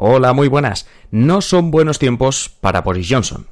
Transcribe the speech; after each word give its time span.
Hola, 0.00 0.32
muy 0.32 0.46
buenas. 0.46 0.86
No 1.10 1.40
son 1.40 1.72
buenos 1.72 1.98
tiempos 1.98 2.56
para 2.60 2.82
Boris 2.82 3.08
Johnson. 3.10 3.48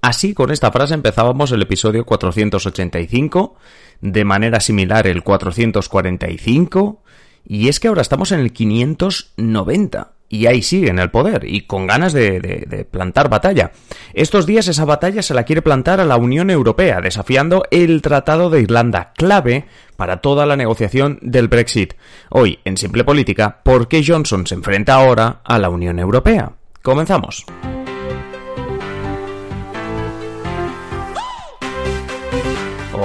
Así, 0.00 0.32
con 0.32 0.52
esta 0.52 0.70
frase 0.70 0.94
empezábamos 0.94 1.50
el 1.50 1.60
episodio 1.60 2.06
485, 2.06 3.56
de 4.00 4.24
manera 4.24 4.60
similar 4.60 5.08
el 5.08 5.24
445, 5.24 7.02
y 7.44 7.66
es 7.66 7.80
que 7.80 7.88
ahora 7.88 8.02
estamos 8.02 8.30
en 8.30 8.38
el 8.38 8.52
590 8.52 10.12
y 10.28 10.46
ahí 10.46 10.62
sigue 10.62 10.90
en 10.90 10.98
el 10.98 11.10
poder 11.10 11.44
y 11.46 11.62
con 11.62 11.86
ganas 11.86 12.12
de, 12.12 12.86
plantar 12.90 13.28
batalla. 13.28 13.72
Estos 14.12 14.46
días 14.46 14.68
esa 14.68 14.84
batalla 14.84 15.22
se 15.22 15.34
la 15.34 15.44
quiere 15.44 15.62
plantar 15.62 16.00
a 16.00 16.04
la 16.04 16.16
Unión 16.16 16.50
Europea, 16.50 17.00
desafiando 17.00 17.64
el 17.70 18.02
Tratado 18.02 18.50
de 18.50 18.60
Irlanda, 18.60 19.12
clave 19.16 19.66
para 19.96 20.18
toda 20.18 20.46
la 20.46 20.56
negociación 20.56 21.18
del 21.22 21.48
Brexit. 21.48 21.94
Hoy, 22.30 22.58
en 22.64 22.76
Simple 22.76 23.04
Política, 23.04 23.60
¿por 23.62 23.88
qué 23.88 24.04
Johnson 24.06 24.46
se 24.46 24.54
enfrenta 24.54 24.94
ahora 24.94 25.40
a 25.44 25.58
la 25.58 25.70
Unión 25.70 25.98
Europea? 25.98 26.52
Comenzamos. 26.82 27.44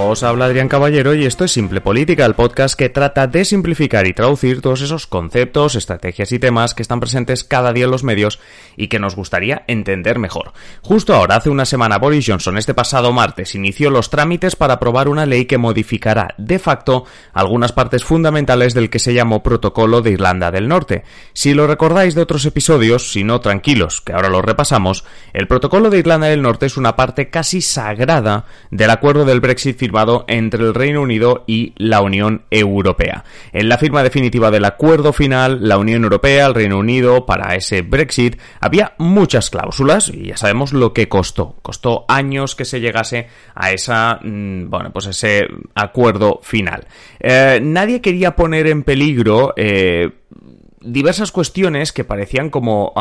Os 0.06 0.22
habla 0.22 0.44
Adrián 0.44 0.68
Caballero 0.68 1.14
y 1.14 1.24
esto 1.24 1.44
es 1.44 1.52
Simple 1.52 1.80
Política, 1.80 2.26
el 2.26 2.34
podcast 2.34 2.78
que 2.78 2.90
trata 2.90 3.26
de 3.26 3.42
simplificar 3.46 4.06
y 4.06 4.12
traducir 4.12 4.60
todos 4.60 4.82
esos 4.82 5.06
conceptos, 5.06 5.76
estrategias 5.76 6.30
y 6.30 6.38
temas 6.38 6.74
que 6.74 6.82
están 6.82 7.00
presentes 7.00 7.42
cada 7.42 7.72
día 7.72 7.86
en 7.86 7.90
los 7.90 8.04
medios 8.04 8.38
y 8.76 8.88
que 8.88 8.98
nos 8.98 9.16
gustaría 9.16 9.64
entender 9.66 10.18
mejor. 10.18 10.52
Justo 10.82 11.14
ahora, 11.14 11.36
hace 11.36 11.48
una 11.48 11.64
semana, 11.64 11.96
Boris 11.96 12.26
Johnson, 12.28 12.58
este 12.58 12.74
pasado 12.74 13.12
martes, 13.12 13.54
inició 13.54 13.88
los 13.88 14.10
trámites 14.10 14.56
para 14.56 14.74
aprobar 14.74 15.08
una 15.08 15.24
ley 15.24 15.46
que 15.46 15.56
modificará 15.56 16.34
de 16.36 16.58
facto 16.58 17.06
algunas 17.32 17.72
partes 17.72 18.04
fundamentales 18.04 18.74
del 18.74 18.90
que 18.90 18.98
se 18.98 19.14
llamó 19.14 19.42
Protocolo 19.42 20.02
de 20.02 20.10
Irlanda 20.10 20.50
del 20.50 20.68
Norte. 20.68 21.04
Si 21.32 21.54
lo 21.54 21.66
recordáis 21.66 22.14
de 22.14 22.20
otros 22.20 22.44
episodios, 22.44 23.10
si 23.10 23.24
no 23.24 23.40
tranquilos, 23.40 24.02
que 24.02 24.12
ahora 24.12 24.28
lo 24.28 24.42
repasamos, 24.42 25.04
el 25.32 25.48
Protocolo 25.48 25.88
de 25.88 25.98
Irlanda 25.98 26.26
del 26.26 26.42
Norte 26.42 26.66
es 26.66 26.76
una 26.76 26.94
parte 26.94 27.30
casi 27.30 27.62
sagrada 27.62 28.44
del 28.70 28.90
acuerdo 28.90 29.24
del 29.24 29.40
Brexit 29.40 29.78
firmado 29.78 29.93
entre 30.28 30.64
el 30.64 30.74
Reino 30.74 31.02
Unido 31.02 31.44
y 31.46 31.72
la 31.76 32.00
Unión 32.00 32.42
Europea. 32.50 33.24
En 33.52 33.68
la 33.68 33.78
firma 33.78 34.02
definitiva 34.02 34.50
del 34.50 34.64
acuerdo 34.64 35.12
final, 35.12 35.68
la 35.68 35.78
Unión 35.78 36.04
Europea, 36.04 36.46
el 36.46 36.54
Reino 36.54 36.78
Unido, 36.78 37.26
para 37.26 37.54
ese 37.54 37.82
Brexit, 37.82 38.36
había 38.60 38.94
muchas 38.98 39.50
cláusulas 39.50 40.08
y 40.08 40.28
ya 40.28 40.36
sabemos 40.36 40.72
lo 40.72 40.92
que 40.92 41.08
costó. 41.08 41.56
Costó 41.62 42.04
años 42.08 42.54
que 42.54 42.64
se 42.64 42.80
llegase 42.80 43.28
a 43.54 43.72
esa, 43.72 44.18
mm, 44.22 44.70
bueno, 44.70 44.92
pues 44.92 45.06
ese 45.06 45.46
acuerdo 45.74 46.40
final. 46.42 46.86
Eh, 47.20 47.60
nadie 47.62 48.00
quería 48.00 48.36
poner 48.36 48.66
en 48.66 48.82
peligro 48.82 49.54
eh, 49.56 50.10
diversas 50.80 51.32
cuestiones 51.32 51.92
que 51.92 52.04
parecían 52.04 52.50
como 52.50 52.92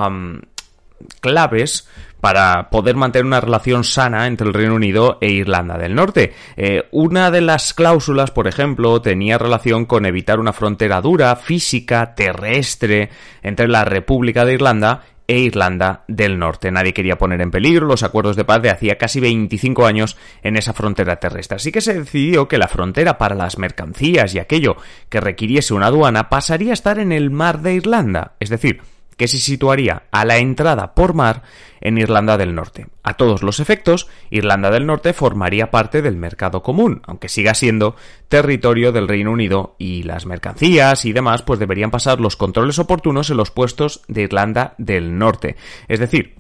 claves 1.20 1.88
para 2.24 2.70
poder 2.70 2.96
mantener 2.96 3.26
una 3.26 3.42
relación 3.42 3.84
sana 3.84 4.28
entre 4.28 4.48
el 4.48 4.54
Reino 4.54 4.76
Unido 4.76 5.18
e 5.20 5.30
Irlanda 5.30 5.78
del 5.78 5.94
Norte. 5.94 6.34
Eh, 6.56 6.88
una 6.92 7.32
de 7.32 7.42
las 7.42 7.74
cláusulas, 7.74 8.32
por 8.32 8.48
ejemplo, 8.48 9.02
tenía 9.02 9.38
relación 9.38 9.86
con 9.86 10.06
evitar 10.06 10.40
una 10.40 10.54
frontera 10.54 11.02
dura, 11.02 11.36
física, 11.36 12.16
terrestre, 12.16 13.10
entre 13.42 13.68
la 13.68 13.84
República 13.84 14.46
de 14.46 14.54
Irlanda 14.54 15.02
e 15.28 15.40
Irlanda 15.40 16.04
del 16.08 16.40
Norte. 16.40 16.72
Nadie 16.72 16.94
quería 16.94 17.18
poner 17.18 17.42
en 17.42 17.52
peligro 17.52 17.88
los 17.88 18.04
acuerdos 18.04 18.38
de 18.38 18.46
paz 18.46 18.62
de 18.62 18.70
hacía 18.70 18.98
casi 18.98 19.20
25 19.20 19.86
años 19.86 20.18
en 20.44 20.56
esa 20.56 20.72
frontera 20.72 21.18
terrestre. 21.18 21.58
Así 21.58 21.74
que 21.74 21.82
se 21.82 21.94
decidió 21.94 22.48
que 22.48 22.58
la 22.58 22.70
frontera 22.70 23.18
para 23.18 23.36
las 23.36 23.58
mercancías 23.58 24.34
y 24.34 24.40
aquello 24.40 24.78
que 25.10 25.20
requiriese 25.20 25.74
una 25.74 25.88
aduana 25.88 26.30
pasaría 26.30 26.72
a 26.72 26.74
estar 26.74 27.00
en 27.00 27.12
el 27.12 27.32
mar 27.32 27.62
de 27.62 27.74
Irlanda, 27.74 28.34
es 28.40 28.50
decir, 28.50 28.82
que 29.18 29.28
se 29.28 29.38
situaría 29.38 30.04
a 30.12 30.26
la 30.26 30.38
entrada 30.38 30.94
por 30.94 31.14
mar 31.14 31.44
en 31.82 31.98
Irlanda 31.98 32.38
del 32.38 32.56
Norte. 32.56 32.88
A 33.04 33.16
todos 33.16 33.44
los 33.44 33.60
efectos, 33.60 34.08
Irlanda 34.30 34.72
del 34.72 34.86
Norte 34.86 35.14
formaría 35.14 35.70
parte 35.70 36.02
del 36.02 36.16
mercado 36.16 36.64
común, 36.64 37.02
aunque 37.06 37.30
siga 37.30 37.54
siendo 37.54 37.96
territorio 38.30 38.92
del 38.92 39.08
Reino 39.08 39.32
Unido 39.32 39.76
y 39.78 40.04
las 40.04 40.26
mercancías 40.26 41.06
y 41.06 41.14
demás 41.14 41.42
pues 41.42 41.60
deberían 41.60 41.92
pasar 41.92 42.22
los 42.22 42.38
controles 42.38 42.80
oportunos 42.80 43.30
en 43.30 43.38
los 43.38 43.52
puestos 43.52 44.02
de 44.08 44.22
Irlanda 44.22 44.76
del 44.78 45.18
Norte. 45.18 45.58
Es 45.88 46.00
decir, 46.00 46.36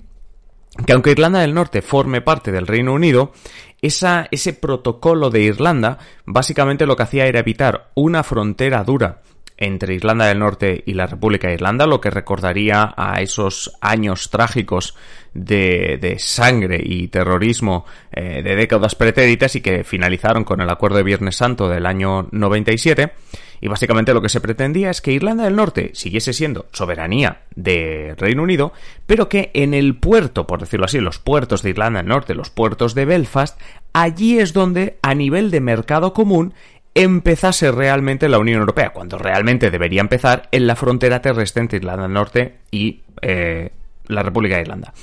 que 0.85 0.93
aunque 0.93 1.11
Irlanda 1.11 1.41
del 1.41 1.53
Norte 1.53 1.81
forme 1.81 2.21
parte 2.21 2.51
del 2.51 2.67
Reino 2.67 2.93
Unido, 2.93 3.33
ese 3.81 4.53
protocolo 4.53 5.29
de 5.29 5.41
Irlanda 5.41 5.99
básicamente 6.25 6.85
lo 6.85 6.95
que 6.95 7.03
hacía 7.03 7.27
era 7.27 7.39
evitar 7.39 7.91
una 7.95 8.23
frontera 8.23 8.83
dura 8.83 9.21
entre 9.65 9.93
Irlanda 9.93 10.25
del 10.25 10.39
Norte 10.39 10.83
y 10.85 10.93
la 10.93 11.07
República 11.07 11.47
de 11.47 11.55
Irlanda, 11.55 11.87
lo 11.87 12.01
que 12.01 12.09
recordaría 12.09 12.93
a 12.95 13.21
esos 13.21 13.77
años 13.81 14.29
trágicos 14.29 14.95
de, 15.33 15.97
de 15.99 16.19
sangre 16.19 16.79
y 16.83 17.07
terrorismo 17.07 17.85
eh, 18.11 18.41
de 18.43 18.55
décadas 18.55 18.95
pretéritas 18.95 19.55
y 19.55 19.61
que 19.61 19.83
finalizaron 19.83 20.43
con 20.43 20.61
el 20.61 20.69
Acuerdo 20.69 20.97
de 20.97 21.03
Viernes 21.03 21.37
Santo 21.37 21.69
del 21.69 21.85
año 21.85 22.27
97. 22.31 23.13
Y 23.61 23.69
básicamente 23.69 24.13
lo 24.13 24.21
que 24.21 24.27
se 24.27 24.41
pretendía 24.41 24.89
es 24.89 24.99
que 24.99 25.13
Irlanda 25.13 25.45
del 25.45 25.55
Norte 25.55 25.91
siguiese 25.93 26.33
siendo 26.33 26.65
soberanía 26.73 27.43
de 27.55 28.13
Reino 28.17 28.43
Unido, 28.43 28.73
pero 29.07 29.29
que 29.29 29.51
en 29.53 29.73
el 29.73 29.95
puerto, 29.95 30.45
por 30.45 30.59
decirlo 30.59 30.85
así, 30.85 30.99
los 30.99 31.17
puertos 31.17 31.63
de 31.63 31.69
Irlanda 31.69 31.99
del 32.01 32.09
Norte, 32.09 32.35
los 32.35 32.49
puertos 32.49 32.93
de 32.93 33.05
Belfast, 33.05 33.57
allí 33.93 34.39
es 34.39 34.51
donde, 34.51 34.97
a 35.01 35.15
nivel 35.15 35.49
de 35.49 35.61
mercado 35.61 36.13
común, 36.13 36.53
empezase 36.95 37.71
realmente 37.71 38.29
la 38.29 38.39
Unión 38.39 38.59
Europea, 38.59 38.91
cuando 38.91 39.17
realmente 39.17 39.71
debería 39.71 40.01
empezar 40.01 40.47
en 40.51 40.67
la 40.67 40.75
frontera 40.75 41.21
terrestre 41.21 41.61
entre 41.61 41.77
Irlanda 41.77 42.03
del 42.03 42.13
Norte 42.13 42.57
y 42.71 43.01
eh, 43.21 43.71
la 44.07 44.23
República 44.23 44.55
de 44.55 44.61
Irlanda. 44.61 44.93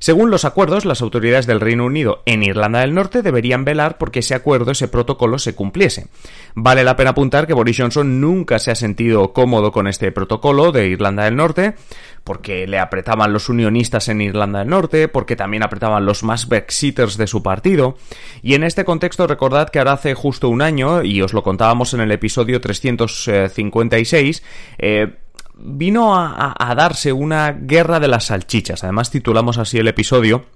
Según 0.00 0.30
los 0.30 0.44
acuerdos, 0.44 0.84
las 0.84 1.02
autoridades 1.02 1.46
del 1.46 1.60
Reino 1.60 1.84
Unido 1.84 2.22
en 2.26 2.42
Irlanda 2.42 2.80
del 2.80 2.94
Norte 2.94 3.22
deberían 3.22 3.64
velar 3.64 3.98
porque 3.98 4.20
ese 4.20 4.34
acuerdo, 4.34 4.70
ese 4.70 4.88
protocolo 4.88 5.38
se 5.38 5.54
cumpliese. 5.54 6.06
Vale 6.54 6.84
la 6.84 6.96
pena 6.96 7.10
apuntar 7.10 7.46
que 7.46 7.54
Boris 7.54 7.76
Johnson 7.78 8.20
nunca 8.20 8.58
se 8.58 8.70
ha 8.70 8.74
sentido 8.74 9.32
cómodo 9.32 9.72
con 9.72 9.86
este 9.86 10.12
protocolo 10.12 10.72
de 10.72 10.88
Irlanda 10.88 11.24
del 11.24 11.36
Norte, 11.36 11.74
porque 12.24 12.66
le 12.66 12.78
apretaban 12.78 13.32
los 13.32 13.48
unionistas 13.48 14.08
en 14.08 14.20
Irlanda 14.20 14.60
del 14.60 14.68
Norte, 14.68 15.08
porque 15.08 15.36
también 15.36 15.62
apretaban 15.62 16.04
los 16.04 16.22
más 16.22 16.48
Brexiters 16.48 17.16
de 17.16 17.26
su 17.26 17.42
partido. 17.42 17.96
Y 18.42 18.54
en 18.54 18.64
este 18.64 18.84
contexto 18.84 19.26
recordad 19.26 19.70
que 19.70 19.78
ahora 19.78 19.92
hace 19.92 20.14
justo 20.14 20.48
un 20.48 20.62
año, 20.62 21.02
y 21.02 21.22
os 21.22 21.32
lo 21.32 21.42
contábamos 21.42 21.94
en 21.94 22.00
el 22.00 22.12
episodio 22.12 22.60
356, 22.60 24.42
eh, 24.78 25.16
vino 25.58 26.14
a, 26.16 26.74
darse 26.76 27.12
una 27.12 27.52
guerra 27.52 28.00
de 28.00 28.08
las 28.08 28.26
salchichas. 28.26 28.84
Además 28.84 29.10
titulamos 29.10 29.58
así 29.58 29.78
el 29.78 29.88
episodio 29.88 30.46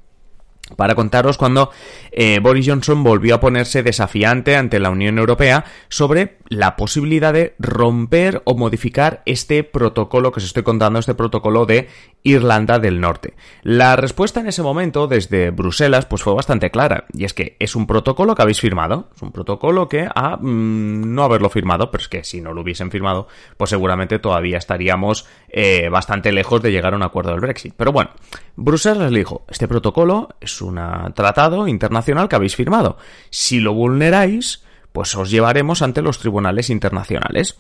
para 0.76 0.94
contaros 0.94 1.38
cuando 1.38 1.70
eh, 2.10 2.40
Boris 2.40 2.66
Johnson 2.68 3.02
volvió 3.02 3.34
a 3.34 3.40
ponerse 3.40 3.82
desafiante 3.82 4.56
ante 4.56 4.80
la 4.80 4.90
Unión 4.90 5.18
Europea 5.18 5.64
sobre 5.88 6.38
la 6.48 6.76
posibilidad 6.76 7.32
de 7.32 7.54
romper 7.58 8.42
o 8.44 8.54
modificar 8.54 9.22
este 9.24 9.64
protocolo 9.64 10.32
que 10.32 10.40
os 10.40 10.44
estoy 10.44 10.62
contando, 10.62 10.98
este 10.98 11.14
protocolo 11.14 11.64
de 11.64 11.88
Irlanda 12.22 12.78
del 12.78 13.00
Norte. 13.00 13.34
La 13.62 13.96
respuesta 13.96 14.40
en 14.40 14.48
ese 14.48 14.62
momento 14.62 15.06
desde 15.06 15.50
Bruselas 15.50 16.06
pues 16.06 16.22
fue 16.22 16.34
bastante 16.34 16.70
clara 16.70 17.06
y 17.12 17.24
es 17.24 17.32
que 17.32 17.56
es 17.58 17.74
un 17.74 17.86
protocolo 17.86 18.34
que 18.34 18.42
habéis 18.42 18.60
firmado, 18.60 19.08
es 19.14 19.22
un 19.22 19.32
protocolo 19.32 19.88
que 19.88 20.06
a 20.14 20.36
mm, 20.36 21.14
no 21.14 21.24
haberlo 21.24 21.48
firmado, 21.48 21.90
pero 21.90 22.02
es 22.02 22.08
que 22.08 22.24
si 22.24 22.40
no 22.40 22.52
lo 22.52 22.60
hubiesen 22.60 22.90
firmado 22.90 23.28
pues 23.56 23.70
seguramente 23.70 24.18
todavía 24.18 24.58
estaríamos 24.58 25.26
eh, 25.48 25.88
bastante 25.88 26.32
lejos 26.32 26.62
de 26.62 26.70
llegar 26.70 26.92
a 26.92 26.96
un 26.96 27.02
acuerdo 27.02 27.30
del 27.30 27.40
Brexit. 27.40 27.74
Pero 27.76 27.92
bueno, 27.92 28.10
Bruselas 28.56 29.10
le 29.10 29.18
dijo, 29.20 29.44
este 29.48 29.68
protocolo 29.68 30.28
es 30.40 30.60
un 30.60 30.78
tratado 31.14 31.68
internacional 31.68 32.28
que 32.28 32.36
habéis 32.36 32.56
firmado. 32.56 32.98
Si 33.30 33.60
lo 33.60 33.72
vulneráis, 33.72 34.62
pues 34.92 35.14
os 35.16 35.30
llevaremos 35.30 35.82
ante 35.82 36.02
los 36.02 36.18
tribunales 36.18 36.70
internacionales. 36.70 37.56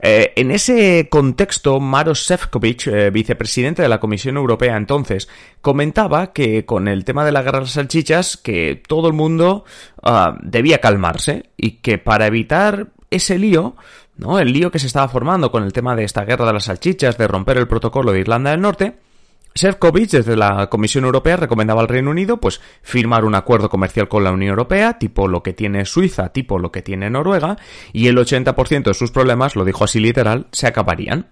Eh, 0.00 0.32
en 0.36 0.50
ese 0.50 1.08
contexto, 1.10 1.80
Maros 1.80 2.24
Sefcovic, 2.24 2.86
eh, 2.86 3.10
vicepresidente 3.10 3.82
de 3.82 3.88
la 3.88 4.00
Comisión 4.00 4.36
Europea 4.36 4.76
entonces, 4.76 5.28
comentaba 5.60 6.32
que 6.32 6.64
con 6.64 6.86
el 6.86 7.04
tema 7.04 7.24
de 7.24 7.32
la 7.32 7.42
guerra 7.42 7.58
de 7.58 7.64
las 7.64 7.72
salchichas, 7.72 8.36
que 8.36 8.80
todo 8.86 9.08
el 9.08 9.14
mundo 9.14 9.64
ah, 10.02 10.36
debía 10.42 10.80
calmarse 10.80 11.50
y 11.56 11.78
que 11.78 11.98
para 11.98 12.26
evitar 12.26 12.88
ese 13.10 13.38
lío, 13.38 13.76
¿no? 14.16 14.38
El 14.38 14.52
lío 14.52 14.70
que 14.70 14.78
se 14.78 14.86
estaba 14.86 15.08
formando 15.08 15.50
con 15.50 15.64
el 15.64 15.72
tema 15.72 15.96
de 15.96 16.04
esta 16.04 16.24
guerra 16.24 16.46
de 16.46 16.52
las 16.52 16.64
salchichas, 16.64 17.18
de 17.18 17.26
romper 17.28 17.58
el 17.58 17.68
protocolo 17.68 18.12
de 18.12 18.20
Irlanda 18.20 18.50
del 18.50 18.60
Norte, 18.60 18.96
Sefcovic, 19.56 20.10
desde 20.10 20.36
la 20.36 20.68
Comisión 20.68 21.04
Europea, 21.04 21.36
recomendaba 21.36 21.80
al 21.80 21.88
Reino 21.88 22.10
Unido 22.10 22.36
pues 22.38 22.60
firmar 22.82 23.24
un 23.24 23.34
acuerdo 23.34 23.70
comercial 23.70 24.06
con 24.06 24.22
la 24.22 24.32
Unión 24.32 24.50
Europea, 24.50 24.98
tipo 24.98 25.28
lo 25.28 25.42
que 25.42 25.54
tiene 25.54 25.86
Suiza, 25.86 26.28
tipo 26.28 26.58
lo 26.58 26.70
que 26.70 26.82
tiene 26.82 27.08
Noruega, 27.08 27.56
y 27.92 28.08
el 28.08 28.18
80% 28.18 28.84
de 28.84 28.94
sus 28.94 29.10
problemas, 29.10 29.56
lo 29.56 29.64
dijo 29.64 29.84
así 29.84 29.98
literal, 29.98 30.46
se 30.52 30.66
acabarían. 30.66 31.28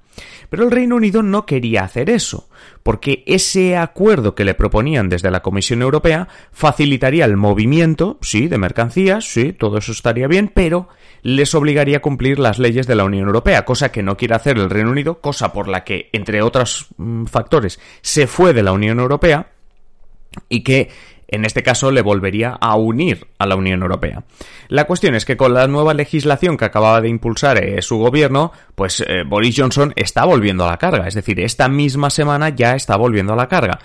Pero 0.48 0.64
el 0.64 0.70
Reino 0.70 0.96
Unido 0.96 1.22
no 1.22 1.46
quería 1.46 1.84
hacer 1.84 2.10
eso, 2.10 2.48
porque 2.82 3.24
ese 3.26 3.76
acuerdo 3.76 4.34
que 4.34 4.44
le 4.44 4.54
proponían 4.54 5.08
desde 5.08 5.30
la 5.30 5.42
Comisión 5.42 5.82
Europea 5.82 6.28
facilitaría 6.52 7.24
el 7.24 7.36
movimiento, 7.36 8.18
sí, 8.20 8.48
de 8.48 8.58
mercancías, 8.58 9.24
sí, 9.24 9.52
todo 9.52 9.78
eso 9.78 9.92
estaría 9.92 10.28
bien, 10.28 10.50
pero 10.52 10.88
les 11.22 11.54
obligaría 11.54 11.98
a 11.98 12.02
cumplir 12.02 12.38
las 12.38 12.58
leyes 12.58 12.86
de 12.86 12.94
la 12.94 13.04
Unión 13.04 13.26
Europea, 13.26 13.64
cosa 13.64 13.90
que 13.90 14.02
no 14.02 14.16
quiere 14.16 14.34
hacer 14.34 14.58
el 14.58 14.70
Reino 14.70 14.90
Unido, 14.90 15.20
cosa 15.20 15.52
por 15.52 15.68
la 15.68 15.82
que, 15.82 16.10
entre 16.12 16.42
otros 16.42 16.88
mm, 16.98 17.24
factores, 17.24 17.80
se 18.02 18.26
fue 18.26 18.52
de 18.52 18.62
la 18.62 18.72
Unión 18.72 19.00
Europea 19.00 19.50
y 20.48 20.62
que 20.62 20.90
en 21.28 21.44
este 21.44 21.62
caso 21.62 21.90
le 21.90 22.02
volvería 22.02 22.50
a 22.60 22.76
unir 22.76 23.26
a 23.38 23.46
la 23.46 23.56
Unión 23.56 23.82
Europea. 23.82 24.24
La 24.68 24.84
cuestión 24.84 25.14
es 25.14 25.24
que 25.24 25.36
con 25.36 25.54
la 25.54 25.66
nueva 25.66 25.94
legislación 25.94 26.56
que 26.56 26.64
acababa 26.64 27.00
de 27.00 27.08
impulsar 27.08 27.62
eh, 27.62 27.82
su 27.82 27.98
gobierno, 27.98 28.52
pues 28.74 29.00
eh, 29.06 29.22
Boris 29.26 29.54
Johnson 29.58 29.92
está 29.96 30.24
volviendo 30.24 30.64
a 30.64 30.70
la 30.70 30.78
carga, 30.78 31.06
es 31.06 31.14
decir, 31.14 31.40
esta 31.40 31.68
misma 31.68 32.10
semana 32.10 32.48
ya 32.50 32.74
está 32.74 32.96
volviendo 32.96 33.32
a 33.32 33.36
la 33.36 33.48
carga. 33.48 33.78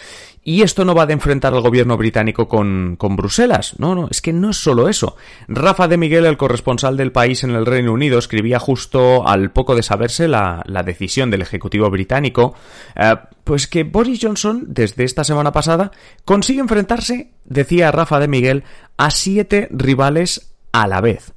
Y 0.43 0.61
esto 0.61 0.85
no 0.85 0.95
va 0.95 1.05
de 1.05 1.13
enfrentar 1.13 1.53
al 1.53 1.61
gobierno 1.61 1.97
británico 1.97 2.47
con, 2.47 2.95
con, 2.97 3.15
Bruselas. 3.15 3.75
No, 3.77 3.93
no, 3.93 4.07
es 4.09 4.21
que 4.21 4.33
no 4.33 4.51
es 4.51 4.57
solo 4.57 4.87
eso. 4.87 5.15
Rafa 5.47 5.87
de 5.87 5.97
Miguel, 5.97 6.25
el 6.25 6.37
corresponsal 6.37 6.97
del 6.97 7.11
país 7.11 7.43
en 7.43 7.51
el 7.51 7.65
Reino 7.65 7.91
Unido, 7.91 8.17
escribía 8.17 8.59
justo 8.59 9.27
al 9.27 9.51
poco 9.51 9.75
de 9.75 9.83
saberse 9.83 10.27
la, 10.27 10.63
la 10.65 10.83
decisión 10.83 11.29
del 11.29 11.41
Ejecutivo 11.41 11.89
británico, 11.89 12.55
eh, 12.95 13.15
pues 13.43 13.67
que 13.67 13.83
Boris 13.83 14.19
Johnson, 14.21 14.65
desde 14.67 15.03
esta 15.03 15.23
semana 15.23 15.51
pasada, 15.51 15.91
consigue 16.23 16.61
enfrentarse, 16.61 17.31
decía 17.45 17.91
Rafa 17.91 18.19
de 18.19 18.27
Miguel, 18.27 18.63
a 18.97 19.11
siete 19.11 19.67
rivales 19.71 20.53
a 20.71 20.87
la 20.87 21.01
vez. 21.01 21.33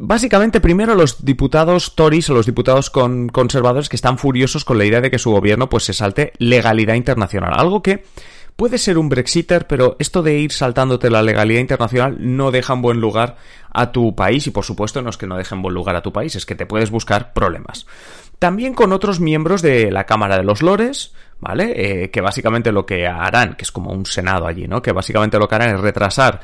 Básicamente, 0.00 0.60
primero 0.60 0.94
los 0.94 1.24
diputados 1.24 1.96
Tories 1.96 2.30
o 2.30 2.34
los 2.34 2.46
diputados 2.46 2.88
con 2.88 3.28
conservadores 3.28 3.88
que 3.88 3.96
están 3.96 4.16
furiosos 4.16 4.64
con 4.64 4.78
la 4.78 4.84
idea 4.84 5.00
de 5.00 5.10
que 5.10 5.18
su 5.18 5.32
gobierno 5.32 5.68
pues 5.68 5.84
se 5.84 5.92
salte 5.92 6.32
legalidad 6.38 6.94
internacional. 6.94 7.52
Algo 7.56 7.82
que 7.82 8.04
puede 8.54 8.78
ser 8.78 8.96
un 8.96 9.08
Brexiter, 9.08 9.66
pero 9.66 9.96
esto 9.98 10.22
de 10.22 10.38
ir 10.38 10.52
saltándote 10.52 11.10
la 11.10 11.22
legalidad 11.22 11.60
internacional 11.60 12.16
no 12.20 12.52
deja 12.52 12.74
en 12.74 12.82
buen 12.82 13.00
lugar 13.00 13.36
a 13.72 13.90
tu 13.90 14.14
país 14.14 14.46
y 14.46 14.50
por 14.50 14.64
supuesto 14.64 15.02
no 15.02 15.10
es 15.10 15.16
que 15.16 15.26
no 15.26 15.36
deje 15.36 15.56
en 15.56 15.62
buen 15.62 15.74
lugar 15.74 15.96
a 15.96 16.02
tu 16.02 16.12
país, 16.12 16.36
es 16.36 16.46
que 16.46 16.54
te 16.54 16.66
puedes 16.66 16.90
buscar 16.90 17.32
problemas. 17.32 17.86
También 18.38 18.74
con 18.74 18.92
otros 18.92 19.18
miembros 19.18 19.62
de 19.62 19.90
la 19.90 20.04
Cámara 20.04 20.36
de 20.36 20.44
los 20.44 20.62
Lores, 20.62 21.12
¿vale? 21.40 21.72
Eh, 22.04 22.10
que 22.10 22.20
básicamente 22.20 22.70
lo 22.70 22.86
que 22.86 23.08
harán, 23.08 23.54
que 23.54 23.64
es 23.64 23.72
como 23.72 23.90
un 23.90 24.06
senado 24.06 24.46
allí, 24.46 24.68
¿no? 24.68 24.80
Que 24.80 24.92
básicamente 24.92 25.40
lo 25.40 25.48
que 25.48 25.56
harán 25.56 25.74
es 25.74 25.80
retrasar 25.80 26.40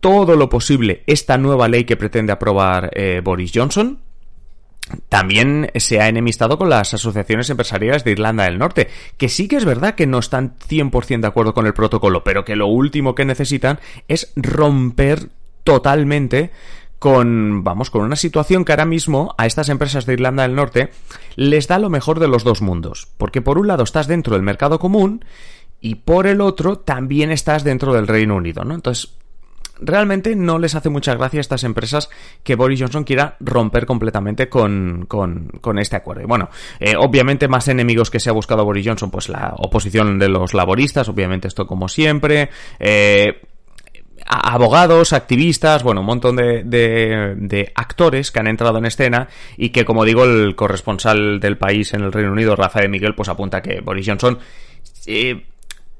todo 0.00 0.36
lo 0.36 0.48
posible 0.48 1.02
esta 1.06 1.38
nueva 1.38 1.68
ley 1.68 1.84
que 1.84 1.96
pretende 1.96 2.32
aprobar 2.32 2.90
eh, 2.94 3.20
Boris 3.22 3.52
Johnson. 3.54 4.00
También 5.08 5.70
se 5.74 6.00
ha 6.00 6.08
enemistado 6.08 6.58
con 6.58 6.70
las 6.70 6.94
asociaciones 6.94 7.50
empresariales 7.50 8.04
de 8.04 8.12
Irlanda 8.12 8.44
del 8.44 8.58
Norte, 8.58 8.88
que 9.16 9.28
sí 9.28 9.48
que 9.48 9.56
es 9.56 9.64
verdad 9.64 9.96
que 9.96 10.06
no 10.06 10.20
están 10.20 10.54
100% 10.58 11.20
de 11.20 11.26
acuerdo 11.26 11.54
con 11.54 11.66
el 11.66 11.74
protocolo, 11.74 12.22
pero 12.22 12.44
que 12.44 12.54
lo 12.54 12.68
último 12.68 13.16
que 13.16 13.24
necesitan 13.24 13.80
es 14.06 14.32
romper 14.36 15.28
totalmente 15.64 16.52
con, 16.98 17.62
vamos, 17.64 17.90
con 17.90 18.02
una 18.02 18.16
situación 18.16 18.64
que 18.64 18.72
ahora 18.72 18.84
mismo 18.84 19.34
a 19.38 19.46
estas 19.46 19.68
empresas 19.68 20.06
de 20.06 20.14
Irlanda 20.14 20.44
del 20.44 20.54
Norte 20.54 20.90
les 21.34 21.68
da 21.68 21.78
lo 21.78 21.90
mejor 21.90 22.20
de 22.20 22.28
los 22.28 22.44
dos 22.44 22.62
mundos. 22.62 23.08
Porque 23.18 23.42
por 23.42 23.58
un 23.58 23.66
lado 23.66 23.84
estás 23.84 24.06
dentro 24.06 24.34
del 24.34 24.42
mercado 24.42 24.78
común 24.78 25.24
y 25.80 25.96
por 25.96 26.26
el 26.26 26.40
otro 26.40 26.78
también 26.78 27.30
estás 27.30 27.64
dentro 27.64 27.92
del 27.92 28.06
Reino 28.06 28.36
Unido, 28.36 28.64
¿no? 28.64 28.74
Entonces, 28.74 29.14
realmente 29.80 30.34
no 30.36 30.58
les 30.58 30.74
hace 30.74 30.88
mucha 30.88 31.14
gracia 31.14 31.38
a 31.38 31.42
estas 31.42 31.64
empresas 31.64 32.08
que 32.42 32.54
Boris 32.54 32.80
Johnson 32.80 33.04
quiera 33.04 33.36
romper 33.40 33.86
completamente 33.86 34.48
con, 34.48 35.06
con, 35.06 35.78
este 35.78 35.96
acuerdo. 35.96 36.22
Y 36.22 36.26
bueno, 36.26 36.48
eh, 36.80 36.94
obviamente 36.98 37.48
más 37.48 37.68
enemigos 37.68 38.10
que 38.10 38.20
se 38.20 38.30
ha 38.30 38.32
buscado 38.32 38.64
Boris 38.64 38.86
Johnson, 38.86 39.10
pues 39.10 39.28
la 39.28 39.54
oposición 39.58 40.18
de 40.18 40.28
los 40.28 40.54
laboristas, 40.54 41.08
obviamente 41.08 41.48
esto 41.48 41.66
como 41.66 41.88
siempre. 41.88 42.50
Eh, 42.78 43.40
abogados, 44.26 45.12
activistas, 45.12 45.82
bueno, 45.82 46.00
un 46.00 46.06
montón 46.06 46.36
de, 46.36 46.64
de, 46.64 47.72
actores 47.74 48.30
que 48.30 48.40
han 48.40 48.48
entrado 48.48 48.78
en 48.78 48.86
escena 48.86 49.28
y 49.56 49.68
que, 49.70 49.84
como 49.84 50.04
digo, 50.04 50.24
el 50.24 50.56
corresponsal 50.56 51.38
del 51.38 51.58
país 51.58 51.94
en 51.94 52.02
el 52.02 52.12
Reino 52.12 52.32
Unido, 52.32 52.56
Rafael 52.56 52.88
Miguel, 52.88 53.14
pues 53.14 53.28
apunta 53.28 53.62
que 53.62 53.80
Boris 53.80 54.06
Johnson 54.06 54.38
eh, 55.06 55.46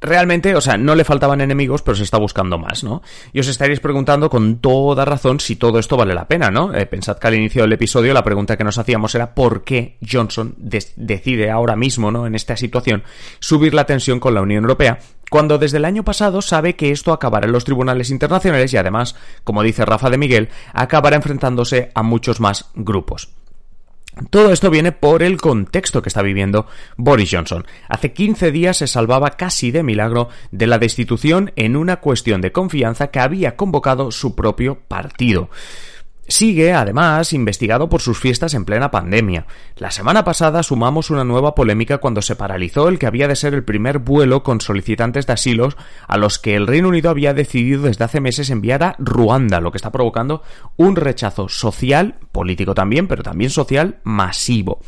realmente, 0.01 0.55
o 0.55 0.61
sea, 0.61 0.77
no 0.77 0.95
le 0.95 1.05
faltaban 1.05 1.41
enemigos, 1.41 1.83
pero 1.83 1.97
se 1.97 2.03
está 2.03 2.19
buscando 2.19 2.59
más, 2.59 2.85
¿no? 2.85 3.03
Y 3.33 3.41
os 3.41 3.49
estaréis 3.49 3.81
preguntando 3.81 4.29
con 4.31 4.59
toda 4.59 5.05
razón 5.05 5.41
si 5.41 5.57
todo 5.57 5.79
esto 5.79 5.97
vale 5.97 6.15
la 6.15 6.29
pena, 6.29 6.51
¿no? 6.51 6.75
Eh, 6.75 6.87
pensad 6.87 7.19
que 7.19 7.27
al 7.27 7.35
inicio 7.35 7.63
del 7.63 7.73
episodio 7.73 8.13
la 8.13 8.25
pregunta 8.25 8.57
que 8.57 8.65
nos 8.65 8.79
hacíamos 8.79 9.15
era 9.15 9.35
por 9.35 9.65
qué 9.65 9.99
Johnson 10.09 10.55
decide 10.59 11.51
ahora 11.51 11.77
mismo, 11.77 12.11
¿no? 12.11 12.27
En 12.27 12.35
esta 12.35 12.57
situación, 12.57 13.05
subir 13.39 13.75
la 13.75 13.87
tensión 13.87 14.21
con 14.21 14.35
la 14.35 14.43
Unión 14.43 14.65
Europea, 14.65 14.99
cuando 15.31 15.59
desde 15.59 15.79
el 15.79 15.85
año 15.85 16.05
pasado 16.05 16.41
sabe 16.43 16.77
que 16.77 16.91
esto 16.91 17.13
acabará 17.13 17.47
en 17.47 17.53
los 17.53 17.65
tribunales 17.65 18.11
internacionales 18.11 18.73
y 18.73 18.77
además, 18.77 19.17
como 19.45 19.63
dice 19.63 19.85
Rafa 19.85 20.11
de 20.11 20.19
Miguel, 20.19 20.49
acabará 20.73 21.17
enfrentándose 21.17 21.91
a 21.95 22.03
muchos 22.03 22.41
más 22.41 22.71
grupos. 22.75 23.31
Todo 24.31 24.51
esto 24.51 24.71
viene 24.71 24.93
por 24.93 25.23
el 25.23 25.37
contexto 25.37 26.01
que 26.01 26.09
está 26.09 26.23
viviendo 26.23 26.67
Boris 26.97 27.31
Johnson. 27.31 27.67
Hace 27.87 28.15
15 28.15 28.51
días 28.51 28.79
se 28.79 28.87
salvaba 28.87 29.33
casi 29.33 29.71
de 29.71 29.83
milagro 29.83 30.31
de 30.51 30.67
la 30.67 30.79
destitución 30.79 31.53
en 31.57 31.77
una 31.77 31.97
cuestión 31.97 32.41
de 32.41 32.51
confianza 32.51 33.09
que 33.09 33.21
había 33.21 33.57
convocado 33.57 34.11
su 34.11 34.35
propio 34.35 34.79
partido. 34.89 35.51
Sigue, 36.29 36.73
además, 36.73 37.33
investigado 37.33 37.89
por 37.89 38.01
sus 38.01 38.19
fiestas 38.19 38.55
en 38.55 38.65
plena 38.65 38.91
pandemia. 38.91 39.47
La 39.77 39.93
semana 39.93 40.25
pasada 40.25 40.65
sumamos 40.65 41.11
una 41.11 41.23
nueva 41.23 41.55
polémica 41.55 41.99
cuando 41.99 42.21
se 42.21 42.35
paralizó 42.35 42.89
el 42.89 42.99
que 42.99 43.07
había 43.07 43.29
de 43.29 43.37
ser 43.37 43.55
el 43.55 43.63
primer 43.63 44.01
vuelo 44.01 44.43
con 44.43 44.61
solicitantes 44.61 45.27
de 45.27 45.35
asilos 45.35 45.77
a 46.09 46.17
los 46.17 46.41
que 46.41 46.57
el 46.57 46.67
Reino 46.67 46.89
Unido 46.89 47.11
había 47.11 47.33
decidido 47.33 47.83
desde 47.83 48.05
hace 48.05 48.21
meses 48.21 48.51
enviar 48.51 48.83
a 48.83 48.97
Ruanda, 48.99 49.61
lo 49.61 49.71
que 49.71 49.79
está 49.79 49.93
provocando 49.93 50.43
un 50.77 50.97
rechazo 50.97 51.49
social, 51.49 52.17
político 52.33 52.75
también, 52.75 53.07
pero 53.07 53.23
también 53.23 53.51
social 53.51 54.01
masivo. 54.03 54.81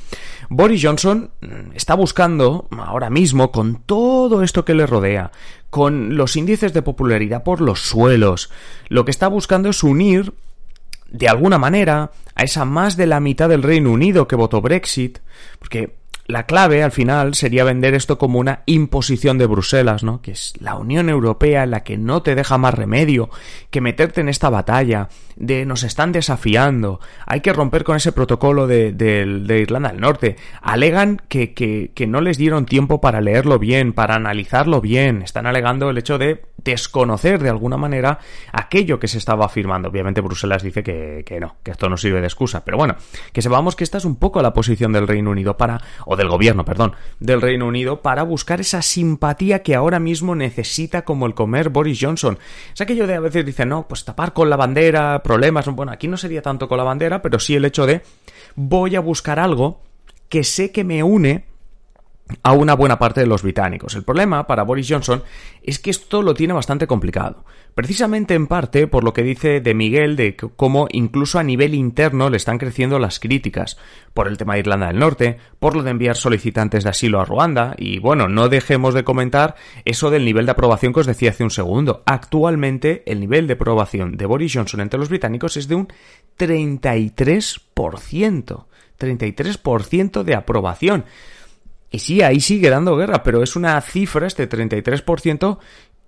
Boris 0.49 0.83
Johnson 0.83 1.31
mm, 1.41 1.77
está 1.77 1.95
buscando 1.95 2.67
ahora 2.77 3.11
mismo, 3.11 3.53
con 3.53 3.83
todo 3.87 4.43
esto 4.43 4.65
que 4.65 4.75
le 4.75 4.87
rodea, 4.87 5.31
con 5.71 6.17
los 6.17 6.35
índices 6.35 6.73
de 6.73 6.83
popularidad 6.83 7.45
por 7.45 7.61
los 7.61 7.83
suelos, 7.83 8.51
lo 8.89 9.05
que 9.05 9.13
está 9.13 9.29
buscando 9.29 9.69
es 9.69 9.85
unir 9.85 10.33
de 11.09 11.29
alguna 11.29 11.59
manera 11.59 12.11
a 12.35 12.43
esa 12.43 12.65
más 12.65 12.97
de 12.97 13.07
la 13.07 13.21
mitad 13.21 13.49
del 13.49 13.63
Reino 13.63 13.91
Unido 13.91 14.29
que 14.29 14.37
votó 14.37 14.61
Brexit, 14.61 15.19
porque 15.59 15.97
la 16.27 16.45
clave 16.45 16.83
al 16.83 16.93
final 16.93 17.35
sería 17.35 17.65
vender 17.65 17.95
esto 17.95 18.19
como 18.19 18.39
una 18.39 18.63
imposición 18.67 19.39
de 19.39 19.47
Bruselas, 19.47 20.05
¿no? 20.05 20.21
Que 20.21 20.33
es 20.33 20.53
la 20.61 20.77
Unión 20.77 21.09
Europea 21.09 21.65
la 21.65 21.83
que 21.83 21.97
no 21.97 22.23
te 22.23 22.35
deja 22.35 22.59
más 22.59 22.75
remedio 22.75 23.31
que 23.71 23.81
meterte 23.81 24.21
en 24.21 24.29
esta 24.29 24.51
batalla, 24.51 25.09
de 25.39 25.65
nos 25.65 25.85
están 25.85 26.13
desafiando, 26.13 27.01
hay 27.25 27.41
que 27.41 27.53
romper 27.53 27.85
con 27.85 27.97
ese 27.97 28.13
protocolo 28.13 28.67
de, 28.67 28.93
de, 28.93 29.59
Irlanda 29.61 29.91
del 29.91 30.01
Norte. 30.01 30.37
Alegan 30.61 31.21
que, 31.29 31.55
que, 31.55 31.93
que 31.95 32.07
no 32.07 32.21
les 32.21 32.39
dieron 32.39 32.67
tiempo 32.67 33.01
para 33.01 33.21
leerlo 33.21 33.59
bien, 33.59 33.93
para 33.93 34.17
analizarlo 34.17 34.81
bien. 34.81 35.23
Están 35.23 35.47
alegando 35.47 35.91
el 35.91 35.99
hecho 35.99 36.19
de 36.19 36.43
desconocer 36.65 37.41
de 37.41 37.51
alguna 37.51 37.77
manera 37.77 38.19
aquello 38.53 38.99
que 38.99 39.09
se 39.09 39.19
estaba 39.19 39.47
afirmando. 39.47 39.89
Obviamente 39.89 40.21
Bruselas 40.21 40.63
dice 40.63 40.83
que, 40.83 41.23
que, 41.25 41.41
no, 41.41 41.57
que 41.63 41.71
esto 41.71 41.89
no 41.89 41.97
sirve 41.97 42.21
de 42.21 42.27
excusa. 42.27 42.65
Pero 42.65 42.77
bueno, 42.77 42.97
que 43.33 43.43
sepamos 43.43 43.77
que 43.77 43.85
esta 43.85 43.99
es 43.99 44.05
un 44.05 44.17
poco 44.17 44.43
la 44.43 44.53
posición 44.53 44.93
del 44.93 45.07
Reino 45.07 45.31
Unido 45.31 45.57
para, 45.57 45.81
o 46.05 46.17
del 46.17 46.29
gobierno, 46.29 46.65
perdón, 46.65 46.95
del 47.21 47.41
Reino 47.41 47.67
Unido 47.67 48.03
para 48.03 48.23
buscar 48.23 48.61
esa 48.61 48.83
simpatía 48.83 49.63
que 49.63 49.75
ahora 49.75 50.01
mismo 50.01 50.35
necesita 50.35 51.03
como 51.03 51.27
el 51.27 51.35
comer 51.35 51.69
Boris 51.69 51.99
Johnson. 52.01 52.39
Es 52.75 52.81
aquello 52.81 53.07
de 53.07 53.15
a 53.15 53.21
veces 53.21 53.47
dice, 53.47 53.65
no, 53.65 53.87
pues 53.89 54.05
tapar 54.05 54.33
con 54.33 54.51
la 54.51 54.57
bandera, 54.57 55.23
problemas. 55.29 55.67
Bueno, 55.69 55.93
aquí 55.93 56.09
no 56.09 56.17
sería 56.17 56.43
tanto 56.43 56.67
con 56.67 56.79
la 56.79 56.85
bandera, 56.85 57.23
pero 57.23 57.39
sí 57.39 57.55
el 57.55 57.65
hecho 57.65 57.87
de 57.87 58.03
voy 58.57 58.97
a 58.97 59.01
buscar 59.01 59.39
algo 59.39 59.81
que 60.29 60.43
sé 60.43 60.73
que 60.73 60.83
me 60.83 61.05
une 61.05 61.45
a 62.43 62.53
una 62.53 62.75
buena 62.75 62.99
parte 62.99 63.21
de 63.21 63.27
los 63.27 63.43
británicos. 63.43 63.95
El 63.95 64.05
problema 64.05 64.47
para 64.47 64.63
Boris 64.63 64.87
Johnson 64.89 65.23
es 65.63 65.79
que 65.79 65.91
esto 65.91 66.23
lo 66.23 66.35
tiene 66.35 66.53
bastante 66.53 66.87
complicado. 66.87 67.45
Precisamente 67.75 68.35
en 68.35 68.47
parte 68.47 68.87
por 68.87 69.05
lo 69.05 69.13
que 69.13 69.23
dice 69.23 69.61
de 69.61 69.75
Miguel 69.75 70.17
de 70.17 70.37
cómo 70.37 70.89
incluso 70.91 71.39
a 71.39 71.45
nivel 71.45 71.75
interno 71.75 72.29
le 72.29 72.37
están 72.37 72.59
creciendo 72.59 72.99
las 72.99 73.21
críticas 73.21 73.79
por 74.15 74.27
el 74.27 74.37
tema 74.37 74.55
de 74.55 74.61
Irlanda 74.61 74.89
del 74.89 74.99
Norte, 74.99 75.39
por 75.59 75.77
lo 75.77 75.83
de 75.83 75.91
enviar 75.91 76.17
solicitantes 76.17 76.85
de 76.85 76.91
asilo 76.91 77.21
a 77.21 77.25
Ruanda 77.25 77.75
y 77.79 78.01
bueno, 78.01 78.29
no 78.29 78.49
dejemos 78.49 78.95
de 78.95 79.05
comentar 79.05 79.55
eso 79.85 80.11
del 80.11 80.25
nivel 80.25 80.47
de 80.47 80.53
aprobación 80.53 80.93
que 80.93 81.01
os 81.01 81.07
decía 81.07 81.31
hace 81.31 81.45
un 81.45 81.51
segundo. 81.51 82.03
Actualmente 82.05 83.03
el 83.07 83.21
nivel 83.21 83.47
de 83.47 83.55
aprobación 83.55 84.17
de 84.17 84.27
Boris 84.27 84.53
Johnson 84.55 84.81
entre 84.81 84.99
los 84.99 85.09
británicos 85.09 85.57
es 85.57 85.69
de 85.69 85.77
un 85.77 85.89
33%. 86.39 88.65
33% 88.99 90.25
de 90.25 90.35
aprobación. 90.35 91.05
Y 91.91 92.01
sí, 92.01 92.23
ahí 92.23 92.41
sigue 92.41 92.71
dando 92.71 92.97
guerra, 92.97 93.23
pero 93.23 93.43
es 93.43 93.57
una 93.57 93.81
cifra, 93.81 94.27
este 94.27 94.49
33%, 94.49 95.59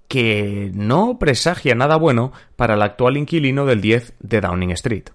que 0.09 0.71
no 0.75 1.19
presagia 1.19 1.75
nada 1.75 1.97
bueno 1.97 2.33
para 2.57 2.75
el 2.75 2.83
actual 2.83 3.17
inquilino 3.17 3.65
del 3.65 3.81
10 3.81 4.15
de 4.21 4.41
Downing 4.41 4.73
Street. 4.73 5.11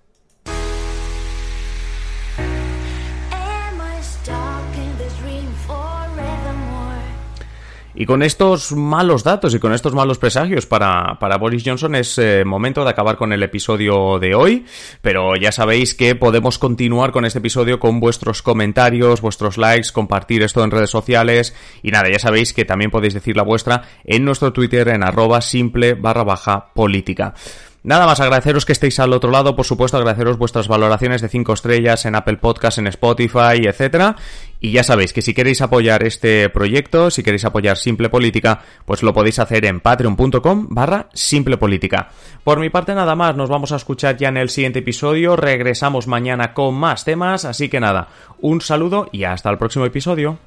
Y 7.97 8.05
con 8.05 8.23
estos 8.23 8.73
malos 8.73 9.23
datos 9.23 9.55
y 9.55 9.59
con 9.59 9.73
estos 9.73 9.93
malos 9.93 10.17
presagios 10.17 10.65
para, 10.65 11.17
para 11.17 11.37
Boris 11.37 11.63
Johnson 11.65 11.95
es 11.95 12.17
eh, 12.17 12.43
momento 12.45 12.83
de 12.83 12.89
acabar 12.89 13.15
con 13.15 13.31
el 13.31 13.41
episodio 13.41 14.19
de 14.19 14.35
hoy, 14.35 14.65
pero 15.01 15.37
ya 15.37 15.53
sabéis 15.53 15.95
que 15.95 16.13
podemos 16.13 16.59
continuar 16.59 17.11
con 17.11 17.23
este 17.23 17.39
episodio 17.39 17.79
con 17.79 18.01
vuestros 18.01 18.41
comentarios, 18.41 19.21
vuestros 19.21 19.57
likes, 19.57 19.93
compartir 19.93 20.43
esto 20.43 20.61
en 20.63 20.71
redes 20.71 20.89
sociales 20.89 21.55
y 21.83 21.91
nada, 21.91 22.09
ya 22.11 22.19
sabéis 22.19 22.51
que 22.51 22.65
también 22.65 22.91
podéis 22.91 23.13
decir 23.13 23.37
la 23.37 23.43
vuestra 23.43 23.83
en 24.03 24.25
nuestro 24.25 24.51
Twitter 24.51 24.89
en 24.89 25.01
arroba 25.01 25.39
simple 25.39 25.93
barra 25.93 26.25
baja 26.25 26.73
política. 26.73 27.33
Nada 27.85 28.07
más 28.07 28.19
agradeceros 28.19 28.65
que 28.65 28.73
estéis 28.73 28.99
al 28.99 29.13
otro 29.13 29.29
lado, 29.29 29.55
por 29.55 29.63
supuesto 29.63 29.95
agradeceros 29.95 30.39
vuestras 30.39 30.67
valoraciones 30.67 31.21
de 31.21 31.29
5 31.29 31.53
estrellas 31.53 32.03
en 32.07 32.15
Apple 32.15 32.37
Podcast, 32.37 32.79
en 32.79 32.87
Spotify, 32.87 33.67
etcétera. 33.67 34.15
Y 34.59 34.71
ya 34.71 34.83
sabéis 34.83 35.13
que 35.13 35.21
si 35.21 35.35
queréis 35.35 35.61
apoyar 35.61 36.01
este 36.01 36.49
proyecto, 36.49 37.11
si 37.11 37.21
queréis 37.21 37.45
apoyar 37.45 37.77
Simple 37.77 38.09
Política, 38.09 38.59
pues 38.85 39.03
lo 39.03 39.13
podéis 39.13 39.37
hacer 39.37 39.65
en 39.65 39.81
patreon.com 39.81 40.65
barra 40.71 41.09
Simple 41.13 41.57
Política. 41.57 42.09
Por 42.43 42.59
mi 42.59 42.71
parte 42.71 42.95
nada 42.95 43.15
más, 43.15 43.35
nos 43.35 43.51
vamos 43.51 43.71
a 43.71 43.75
escuchar 43.75 44.17
ya 44.17 44.29
en 44.29 44.37
el 44.37 44.49
siguiente 44.49 44.79
episodio, 44.79 45.35
regresamos 45.35 46.07
mañana 46.07 46.55
con 46.55 46.73
más 46.73 47.05
temas, 47.05 47.45
así 47.45 47.69
que 47.69 47.79
nada, 47.79 48.07
un 48.41 48.61
saludo 48.61 49.09
y 49.11 49.25
hasta 49.25 49.51
el 49.51 49.59
próximo 49.59 49.85
episodio. 49.85 50.39